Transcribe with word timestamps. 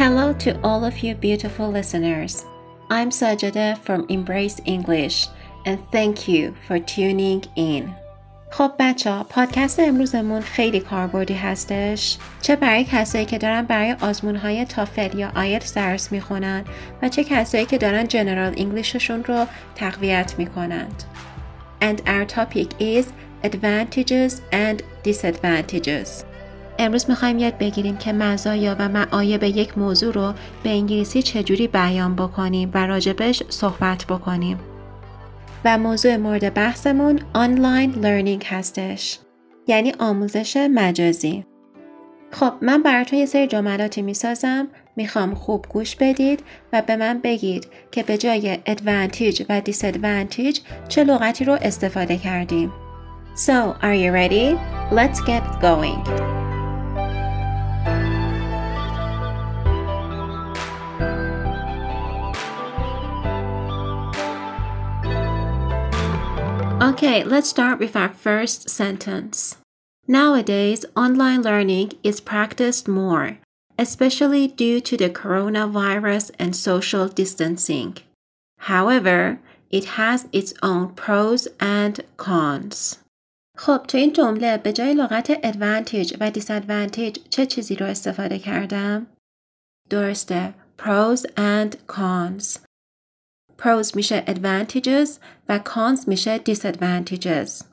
Hello 0.00 0.32
to 0.32 0.50
all 0.62 0.84
of 0.84 0.98
you 1.02 1.14
beautiful 1.14 1.70
listeners. 1.70 2.44
I'm 2.90 3.10
Sajada 3.10 3.78
from 3.78 4.06
Embrace 4.08 4.60
English 4.64 5.28
and 5.64 5.78
thank 5.90 6.28
you 6.28 6.54
for 6.66 6.78
tuning 6.78 7.44
in. 7.56 7.94
خب 8.50 8.72
بچه 8.78 9.10
ها 9.10 9.24
پادکست 9.24 9.80
امروزمون 9.80 10.40
خیلی 10.40 10.80
کاربردی 10.80 11.34
هستش 11.34 12.18
چه 12.42 12.56
برای 12.56 12.84
کسایی 12.84 13.24
که 13.24 13.38
دارن 13.38 13.62
برای 13.62 13.96
آزمون 14.00 14.36
های 14.36 14.64
تافل 14.64 15.18
یا 15.18 15.32
آیت 15.36 15.74
درس 15.74 16.12
میخونن 16.12 16.64
و 17.02 17.08
چه 17.08 17.24
کسایی 17.24 17.66
که 17.66 17.78
دارن 17.78 18.08
جنرال 18.08 18.54
انگلیششون 18.56 19.24
رو 19.24 19.46
تقویت 19.74 20.34
میکنند 20.38 21.02
And 21.80 22.00
our 22.06 22.24
topic 22.24 22.68
is 22.80 23.06
advantages 23.44 24.32
and 24.52 24.82
disadvantages 25.04 26.29
امروز 26.81 27.09
می‌خوایم 27.09 27.39
یاد 27.39 27.57
بگیریم 27.57 27.97
که 27.97 28.13
مزایا 28.13 28.75
و 28.79 28.89
معایب 28.89 29.43
یک 29.43 29.77
موضوع 29.77 30.13
رو 30.13 30.33
به 30.63 30.69
انگلیسی 30.69 31.21
چجوری 31.21 31.67
بیان 31.67 32.15
بکنیم 32.15 32.71
و 32.73 32.87
راجبش 32.87 33.43
صحبت 33.49 34.05
بکنیم. 34.05 34.59
و 35.65 35.77
موضوع 35.77 36.17
مورد 36.17 36.53
بحثمون 36.53 37.19
آنلاین 37.33 37.91
لرنینگ 37.91 38.45
هستش. 38.49 39.19
یعنی 39.67 39.93
آموزش 39.99 40.57
مجازی. 40.57 41.45
خب 42.31 42.53
من 42.61 42.83
براتون 42.83 43.19
یه 43.19 43.25
سری 43.25 43.47
جملاتی 43.47 44.01
می‌سازم 44.01 44.67
می‌خوام 44.95 45.35
خوب 45.35 45.65
گوش 45.69 45.95
بدید 45.95 46.43
و 46.73 46.81
به 46.81 46.95
من 46.95 47.19
بگید 47.23 47.67
که 47.91 48.03
به 48.03 48.17
جای 48.17 48.55
advantage 48.55 49.45
و 49.49 49.61
disadvantage 49.61 50.59
چه 50.87 51.03
لغتی 51.03 51.45
رو 51.45 51.57
استفاده 51.61 52.17
کردیم. 52.17 52.71
So, 53.35 53.75
are 53.81 53.95
you 53.95 54.11
ready? 54.11 54.57
Let's 54.91 55.19
get 55.21 55.43
going. 55.61 56.40
Okay, 66.82 67.24
let's 67.24 67.48
start 67.48 67.78
with 67.78 67.96
our 67.96 68.10
first 68.10 68.70
sentence. 68.70 69.56
Nowadays, 70.06 70.84
online 70.94 71.42
learning 71.42 71.92
is 72.02 72.20
practiced 72.20 72.86
more, 72.86 73.38
especially 73.78 74.46
due 74.48 74.80
to 74.80 74.96
the 74.96 75.10
coronavirus 75.10 76.30
and 76.38 76.54
social 76.54 77.08
distancing. 77.08 77.96
However, 78.58 79.40
it 79.70 79.84
has 80.00 80.28
its 80.32 80.54
own 80.62 80.94
pros 80.94 81.48
and 81.58 82.00
cons. 82.16 82.98
خب 83.58 83.82
تو 83.88 83.98
این 83.98 84.12
جمله 84.12 84.56
به 84.56 84.72
جای 84.72 84.94
لغت 84.94 85.32
advantage 85.34 86.16
و 86.20 86.30
disadvantage 86.30 87.18
چه 87.30 87.46
چیزی 87.46 87.76
رو 87.76 87.86
استفاده 87.86 88.38
کردم؟ 88.38 89.06
درسته 89.90 90.54
pros 90.78 91.20
and 91.36 91.76
cons 91.86 92.58
pros 93.63 93.95
میشه 93.95 94.23
advantages 94.27 95.09
و 95.49 95.59
cons 95.59 96.07
میشه 96.07 96.37
disadvantages. 96.37 97.63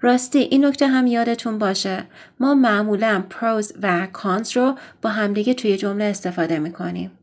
راستی 0.00 0.38
این 0.38 0.64
نکته 0.64 0.86
هم 0.86 1.06
یادتون 1.06 1.58
باشه 1.58 2.04
ما 2.40 2.54
معمولا 2.54 3.24
pros 3.30 3.72
و 3.82 4.08
cons 4.14 4.52
رو 4.56 4.78
با 5.02 5.10
همدیگه 5.10 5.54
توی 5.54 5.76
جمله 5.76 6.04
استفاده 6.04 6.58
می‌کنیم. 6.58 7.18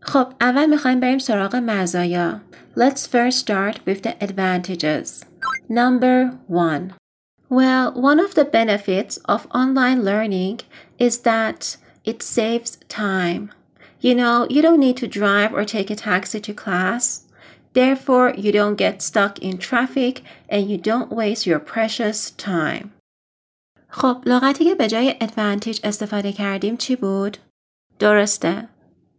خب 0.00 0.32
اول 0.40 0.66
می‌خوایم 0.66 1.00
بریم 1.00 1.18
سراغ 1.18 1.56
مزایا. 1.56 2.40
Let's 2.76 3.06
first 3.06 3.38
start 3.38 3.76
with 3.86 4.02
the 4.02 4.14
advantages. 4.20 5.24
Number 5.68 6.16
one. 6.48 6.92
Well, 7.50 7.92
one 8.10 8.20
of 8.20 8.34
the 8.34 8.44
benefits 8.44 9.14
of 9.34 9.46
online 9.62 10.00
learning 10.10 10.60
is 11.06 11.14
that 11.30 11.76
it 12.04 12.22
saves 12.22 12.72
time. 12.88 13.42
You 13.99 14.15
know, 14.15 14.47
you 14.49 14.61
don't 14.61 14.79
need 14.79 14.97
to 14.97 15.07
drive 15.07 15.53
or 15.53 15.63
take 15.63 15.89
a 15.89 15.95
taxi 15.95 16.39
to 16.41 16.53
class. 16.53 17.23
Therefore, 17.73 18.33
you 18.37 18.51
don't 18.51 18.75
get 18.75 19.01
stuck 19.01 19.39
in 19.39 19.57
traffic 19.57 20.21
and 20.49 20.69
you 20.69 20.77
don't 20.77 21.11
waste 21.11 21.47
your 21.47 21.59
precious 21.59 22.31
time. 22.31 22.91
خب 23.87 24.23
لغتی 24.25 24.65
که 24.65 24.75
به 24.75 24.87
جای 24.87 25.15
advantage 25.21 25.79
استفاده 25.83 26.31
کردیم 26.31 26.77
چی 26.77 26.95
بود؟ 26.95 27.37
درسته. 27.99 28.69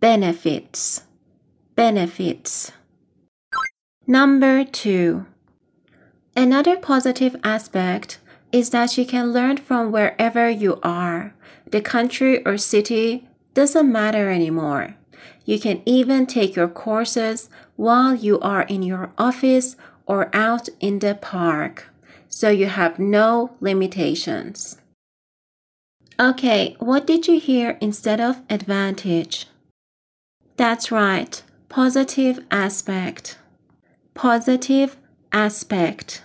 benefits. 0.00 1.00
benefits. 1.76 2.72
Number 4.06 4.64
two. 4.64 5.26
Another 6.36 6.76
positive 6.76 7.36
aspect 7.42 8.18
is 8.52 8.70
that 8.70 8.98
you 8.98 9.06
can 9.06 9.32
learn 9.32 9.56
from 9.56 9.90
wherever 9.90 10.50
you 10.50 10.78
are. 10.82 11.34
The 11.70 11.80
country 11.80 12.44
or 12.44 12.56
city 12.58 13.26
doesn't 13.53 13.91
matter 13.91 14.29
anymore. 14.29 14.95
You 15.45 15.59
can 15.59 15.81
even 15.85 16.25
take 16.25 16.55
your 16.55 16.67
courses 16.67 17.49
while 17.75 18.13
you 18.13 18.39
are 18.39 18.63
in 18.63 18.83
your 18.83 19.11
office 19.17 19.75
or 20.05 20.29
out 20.33 20.69
in 20.79 20.99
the 20.99 21.15
park. 21.15 21.87
So 22.27 22.49
you 22.49 22.67
have 22.67 22.99
no 22.99 23.55
limitations. 23.59 24.77
Okay, 26.19 26.75
what 26.79 27.07
did 27.07 27.27
you 27.27 27.39
hear 27.39 27.77
instead 27.81 28.19
of 28.19 28.41
advantage? 28.49 29.47
That's 30.57 30.91
right, 30.91 31.41
positive 31.69 32.45
aspect. 32.51 33.37
Positive 34.13 34.97
aspect. 35.31 36.21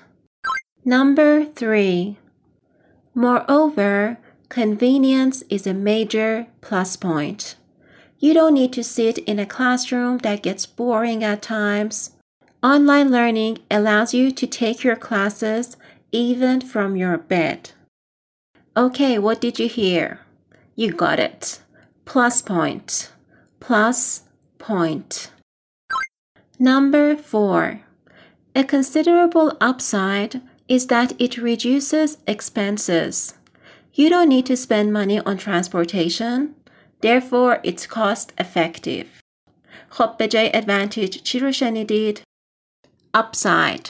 Number 0.84 1.44
three. 1.44 2.18
Moreover, 3.14 4.18
Convenience 4.48 5.42
is 5.48 5.66
a 5.66 5.74
major 5.74 6.46
plus 6.60 6.96
point. 6.96 7.56
You 8.18 8.34
don't 8.34 8.54
need 8.54 8.72
to 8.74 8.84
sit 8.84 9.18
in 9.18 9.38
a 9.38 9.46
classroom 9.46 10.18
that 10.18 10.42
gets 10.42 10.66
boring 10.66 11.24
at 11.24 11.42
times. 11.42 12.12
Online 12.62 13.10
learning 13.10 13.58
allows 13.70 14.14
you 14.14 14.30
to 14.30 14.46
take 14.46 14.84
your 14.84 14.96
classes 14.96 15.76
even 16.12 16.60
from 16.60 16.96
your 16.96 17.18
bed. 17.18 17.70
Okay, 18.76 19.18
what 19.18 19.40
did 19.40 19.58
you 19.58 19.68
hear? 19.68 20.20
You 20.74 20.92
got 20.92 21.18
it. 21.18 21.60
Plus 22.04 22.40
point. 22.42 23.12
Plus 23.60 24.22
point. 24.58 25.30
Number 26.58 27.16
four. 27.16 27.80
A 28.54 28.64
considerable 28.64 29.56
upside 29.60 30.40
is 30.68 30.86
that 30.86 31.12
it 31.20 31.36
reduces 31.36 32.18
expenses. 32.26 33.34
You 33.93 34.09
don't 34.09 34.29
need 34.29 34.45
to 34.45 34.55
spend 34.55 34.93
money 34.93 35.19
on 35.19 35.37
transportation. 35.37 36.55
Therefore, 37.01 37.59
it's 37.63 37.85
cost 37.85 38.33
effective. 38.37 39.05
خب 39.89 40.17
به 40.17 40.27
جای 40.27 40.51
advantage 40.51 41.21
چی 41.23 41.39
رو 41.39 41.51
شنیدید؟ 41.51 42.21
upside 43.17 43.87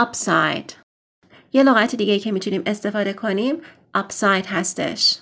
upside 0.00 0.72
یه 1.52 1.62
لغت 1.62 1.94
دیگه 1.94 2.18
که 2.18 2.32
میتونیم 2.32 2.62
استفاده 2.66 3.12
کنیم 3.12 3.56
upside 3.96 4.46
هستش. 4.46 5.18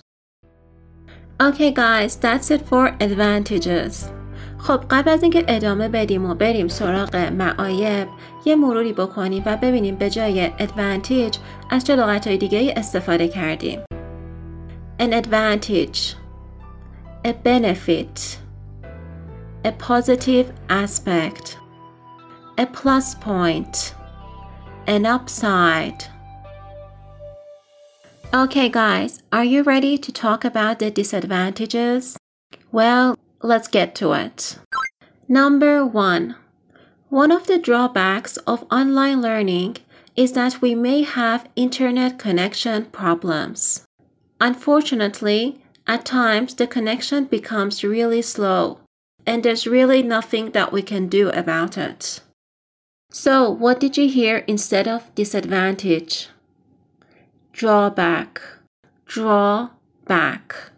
Okay 1.42 1.72
guys, 1.72 2.12
that's 2.16 2.50
it 2.50 2.62
for 2.70 2.96
advantages. 3.00 3.94
خب 4.58 4.84
قبل 4.90 5.10
از 5.10 5.22
اینکه 5.22 5.44
ادامه 5.48 5.88
بدیم 5.88 6.30
و 6.30 6.34
بریم 6.34 6.68
سراغ 6.68 7.16
معایب 7.16 8.08
یه 8.44 8.56
مروری 8.56 8.92
بکنیم 8.92 9.42
و 9.46 9.56
ببینیم 9.56 9.96
به 9.96 10.10
جای 10.10 10.50
advantage 10.50 11.36
از 11.70 11.84
چه 11.84 11.96
لغت 11.96 12.26
های 12.26 12.36
دیگه 12.36 12.74
استفاده 12.76 13.28
کردیم. 13.28 13.80
An 14.99 15.13
advantage 15.13 16.15
A 17.23 17.31
benefit 17.31 18.39
A 19.63 19.71
positive 19.71 20.51
aspect 20.69 21.59
A 22.57 22.65
plus 22.65 23.13
point 23.13 23.93
An 24.87 25.05
upside 25.05 26.03
Okay 28.33 28.69
guys, 28.69 29.21
are 29.31 29.45
you 29.45 29.63
ready 29.63 29.97
to 29.99 30.11
talk 30.11 30.43
about 30.43 30.79
the 30.79 30.91
disadvantages? 30.91 32.17
Well, 32.71 33.15
let's 33.41 33.69
get 33.69 33.95
to 33.95 34.11
it. 34.13 34.57
Number 35.29 35.85
one. 35.85 36.35
One 37.09 37.31
of 37.31 37.47
the 37.47 37.57
drawbacks 37.57 38.35
of 38.47 38.65
online 38.69 39.21
learning 39.21 39.77
is 40.15 40.33
that 40.33 40.61
we 40.61 40.75
may 40.75 41.03
have 41.03 41.47
internet 41.55 42.19
connection 42.19 42.85
problems. 42.85 43.86
Unfortunately, 44.39 45.61
at 45.87 46.05
times 46.05 46.53
the 46.53 46.67
connection 46.67 47.25
becomes 47.25 47.83
really 47.83 48.21
slow, 48.21 48.79
and 49.25 49.43
there's 49.43 49.65
really 49.65 50.03
nothing 50.03 50.51
that 50.51 50.71
we 50.71 50.81
can 50.81 51.07
do 51.07 51.29
about 51.29 51.77
it. 51.77 52.21
So, 53.09 53.49
what 53.49 53.79
did 53.79 53.97
you 53.97 54.07
hear 54.09 54.43
instead 54.47 54.87
of 54.87 55.13
disadvantage? 55.15 56.29
Drawback. 57.53 58.41
Drawback. 59.05 60.71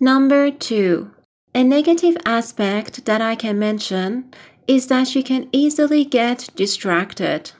Number 0.00 0.50
two. 0.50 1.10
A 1.54 1.62
negative 1.62 2.16
aspect 2.26 3.04
that 3.04 3.20
I 3.20 3.36
can 3.36 3.58
mention 3.60 4.32
is 4.66 4.88
that 4.88 5.14
you 5.14 5.22
can 5.22 5.48
easily 5.52 6.04
get 6.04 6.48
distracted. 6.56 7.52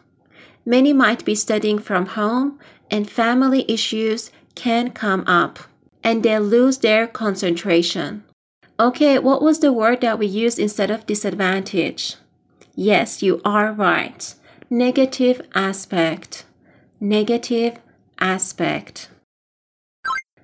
Many 0.66 0.92
might 0.92 1.24
be 1.24 1.36
studying 1.36 1.78
from 1.78 2.06
home, 2.06 2.58
and 2.90 3.08
family 3.08 3.64
issues 3.68 4.30
can 4.54 4.90
come 4.90 5.24
up, 5.26 5.58
and 6.02 6.22
they 6.22 6.38
lose 6.38 6.78
their 6.78 7.06
concentration. 7.06 8.24
Okay, 8.78 9.18
what 9.18 9.42
was 9.42 9.60
the 9.60 9.72
word 9.72 10.00
that 10.00 10.18
we 10.18 10.26
used 10.26 10.58
instead 10.58 10.90
of 10.90 11.06
disadvantage? 11.06 12.16
Yes, 12.74 13.22
you 13.22 13.40
are 13.44 13.72
right. 13.72 14.34
Negative 14.68 15.40
aspect. 15.54 16.44
Negative 17.00 17.78
aspect. 18.18 19.08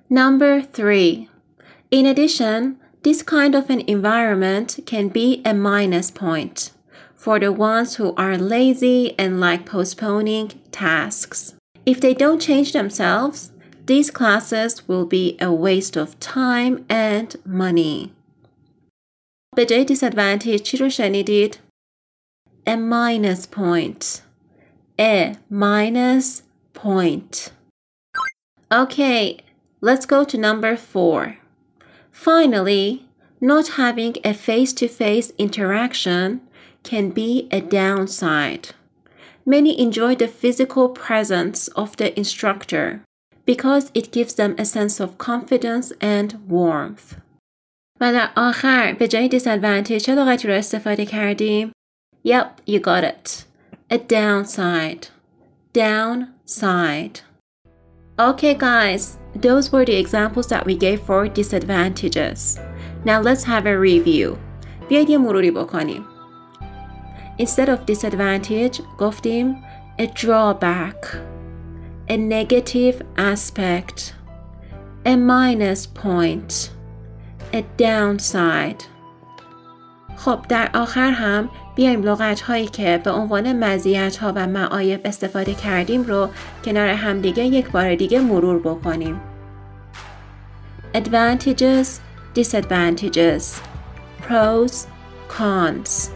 Number 0.09 0.61
three. 0.61 1.29
In 1.89 2.05
addition, 2.05 2.77
this 3.03 3.21
kind 3.21 3.55
of 3.55 3.69
an 3.69 3.81
environment 3.81 4.79
can 4.85 5.09
be 5.09 5.41
a 5.43 5.53
minus 5.53 6.11
point 6.11 6.71
for 7.21 7.39
the 7.39 7.51
ones 7.51 7.97
who 7.97 8.15
are 8.15 8.35
lazy 8.35 9.13
and 9.19 9.39
like 9.39 9.63
postponing 9.65 10.51
tasks. 10.71 11.53
If 11.85 12.01
they 12.01 12.15
don't 12.15 12.41
change 12.41 12.73
themselves, 12.73 13.51
these 13.90 14.10
classes 14.10 14.88
will 14.88 15.06
be 15.06 15.36
a 15.40 15.52
waste 15.52 15.96
of 15.96 16.18
time 16.20 16.84
and 16.88 17.36
money. 17.44 18.10
به 19.56 19.64
جای 19.64 19.84
disadvantage 19.84 20.62
چی 20.62 20.76
رو 20.76 20.90
شنیدید؟ 20.90 21.58
A 22.66 22.76
minus 22.76 23.46
point. 23.46 24.22
A 24.98 25.36
minus 25.50 26.42
point. 26.74 27.52
Okay, 28.72 29.38
let's 29.80 30.06
go 30.06 30.24
to 30.24 30.36
number 30.36 30.76
four. 30.76 31.38
Finally, 32.10 33.06
not 33.40 33.68
having 33.82 34.16
a 34.24 34.34
face 34.34 34.72
to 34.72 34.88
face 34.88 35.32
interaction 35.38 36.40
can 36.82 37.10
be 37.10 37.46
a 37.52 37.60
downside. 37.60 38.70
Many 39.44 39.78
enjoy 39.80 40.16
the 40.16 40.26
physical 40.26 40.88
presence 40.88 41.68
of 41.68 41.96
the 41.96 42.18
instructor 42.18 43.02
because 43.50 43.90
it 43.94 44.12
gives 44.12 44.34
them 44.34 44.54
a 44.58 44.64
sense 44.64 45.00
of 45.00 45.18
confidence 45.18 45.92
and 46.00 46.34
warmth. 46.48 47.16
و 48.00 48.12
در 48.12 48.30
آخر 48.36 48.92
به 48.98 49.08
جای 49.08 49.28
disadvantage 49.28 50.02
چه 50.02 50.14
لغتی 50.14 50.48
رو 50.48 50.54
استفاده 50.54 51.06
کردیم؟ 51.06 51.72
Yep, 52.26 52.46
you 52.66 52.80
got 52.80 53.04
it. 53.04 53.44
A 53.90 53.98
downside. 53.98 55.06
Downside. 55.72 57.20
Okay 58.18 58.54
guys, 58.54 59.18
those 59.34 59.70
were 59.72 59.84
the 59.84 59.94
examples 59.94 60.46
that 60.48 60.64
we 60.66 60.74
gave 60.74 61.00
for 61.02 61.28
disadvantages. 61.28 62.58
Now 63.04 63.20
let's 63.20 63.44
have 63.44 63.66
a 63.66 63.78
review. 63.78 64.36
بیاید 64.88 65.10
یه 65.10 65.18
مروری 65.18 65.50
بکنیم. 65.50 66.04
Instead 67.38 67.68
of 67.68 67.94
disadvantage 67.94 68.80
گفتیم 68.98 69.56
a 69.98 70.06
drawback, 70.06 71.16
A 72.11 72.17
negative 72.17 73.01
aspect, 73.17 74.13
a 75.05 75.15
minus 75.15 75.85
point, 75.85 76.69
a 77.53 77.61
downside. 77.77 78.83
خب 80.15 80.39
در 80.49 80.69
آخر 80.73 81.11
هم 81.11 81.49
بیایم 81.75 82.03
لغت 82.03 82.41
هایی 82.41 82.67
که 82.67 83.01
به 83.03 83.11
عنوان 83.11 83.63
مزیت 83.63 84.17
ها 84.17 84.33
و 84.35 84.47
معایب 84.47 85.01
استفاده 85.05 85.53
کردیم 85.53 86.03
رو 86.03 86.29
کنار 86.65 86.87
همدیگه 86.87 87.43
یک 87.43 87.71
بار 87.71 87.95
دیگه 87.95 88.19
مرور 88.19 88.59
بکنیم. 88.59 89.21
Advantages, 90.93 91.87
disadvantages, 92.35 93.43
pros, 94.27 94.87
cons, 95.37 96.09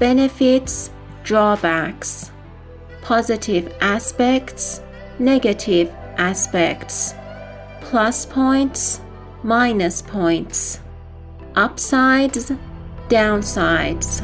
benefits, 0.00 0.90
drawbacks, 1.24 2.35
positive 3.05 3.73
aspects, 3.81 4.81
negative 5.19 5.89
aspects, 6.17 7.13
plus 7.81 8.25
points, 8.25 9.01
minus 9.43 10.01
points, 10.01 10.79
upsides, 11.55 12.51
downsides. 13.09 14.21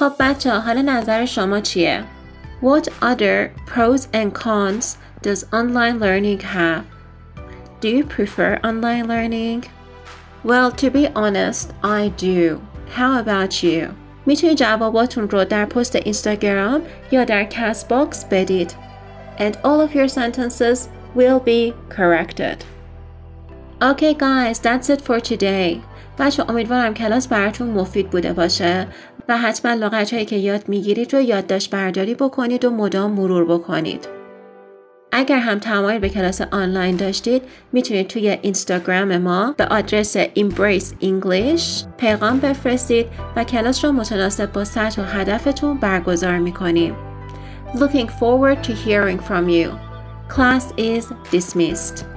خب 0.00 0.12
بچه 0.18 0.50
حالا 0.60 0.82
نظر 0.82 1.24
شما 1.24 1.60
چیه؟ 1.60 2.04
What 2.62 2.88
other 3.02 3.50
pros 3.66 4.08
and 4.12 4.34
cons 4.34 4.96
does 5.24 5.44
online 5.52 5.98
learning 5.98 6.40
have? 6.40 6.84
Do 7.80 7.88
you 7.88 8.04
prefer 8.04 8.60
online 8.64 9.08
learning? 9.08 9.64
Well, 10.44 10.70
to 10.72 10.90
be 10.90 11.08
honest, 11.08 11.72
I 11.82 12.08
do. 12.08 12.60
How 12.96 13.20
about 13.20 13.62
you? 13.62 13.94
میتونید 14.26 14.56
جواباتون 14.56 15.30
رو 15.30 15.44
در 15.44 15.64
پست 15.64 15.96
اینستاگرام 15.96 16.80
یا 17.10 17.24
در 17.24 17.44
کست 17.44 17.88
باکس 17.88 18.24
بدید. 18.24 18.74
And 19.38 19.54
all 19.64 19.80
of 19.80 19.94
your 19.94 20.08
sentences 20.08 20.88
will 21.16 21.40
be 21.40 21.72
corrected. 21.96 22.58
Okay 23.82 24.14
guys, 24.14 24.58
that's 24.58 24.90
it 24.90 25.00
for 25.00 25.20
today. 25.20 25.80
بچه 26.18 26.50
امیدوارم 26.50 26.94
کلاس 26.94 27.28
براتون 27.28 27.70
مفید 27.70 28.10
بوده 28.10 28.32
باشه 28.32 28.86
و 29.28 29.38
حتما 29.38 29.72
لغت 29.74 30.12
هایی 30.12 30.24
که 30.24 30.36
یاد 30.36 30.68
میگیرید 30.68 31.14
رو 31.14 31.20
یادداشت 31.20 31.70
برداری 31.70 32.14
بکنید 32.14 32.64
و 32.64 32.70
مدام 32.70 33.10
مرور 33.10 33.44
بکنید. 33.44 34.08
اگر 35.17 35.39
هم 35.39 35.59
تمایل 35.59 35.99
به 35.99 36.09
کلاس 36.09 36.41
آنلاین 36.41 36.95
داشتید 36.95 37.41
می‌تونید 37.73 38.07
توی 38.07 38.29
اینستاگرام 38.41 39.17
ما 39.17 39.53
به 39.57 39.65
آدرس 39.65 40.17
Embrace 40.17 41.03
English 41.03 41.85
پیغام 41.97 42.39
بفرستید 42.39 43.07
و 43.35 43.43
کلاس 43.43 43.85
رو 43.85 43.91
متناسب 43.91 44.51
با 44.51 44.63
سطح 44.63 45.01
و 45.01 45.05
هدفتون 45.05 45.77
برگزار 45.77 46.37
می‌کنیم. 46.37 46.95
Looking 47.75 48.07
forward 48.07 48.63
to 48.63 48.71
hearing 48.71 49.19
from 49.19 49.49
you. 49.49 49.69
Class 50.35 50.63
is 50.77 51.05
dismissed. 51.31 52.14